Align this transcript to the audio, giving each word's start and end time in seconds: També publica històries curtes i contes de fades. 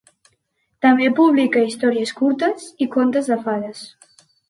També 0.85 1.09
publica 1.19 1.63
històries 1.67 2.17
curtes 2.23 2.69
i 2.87 2.91
contes 2.99 3.33
de 3.35 3.43
fades. 3.49 3.89